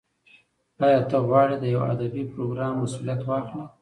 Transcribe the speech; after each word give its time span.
ایا 0.83 0.99
ته 1.09 1.17
غواړې 1.27 1.55
د 1.59 1.65
یو 1.73 1.81
ادبي 1.93 2.23
پروګرام 2.33 2.73
مسولیت 2.81 3.21
واخلې؟ 3.25 3.63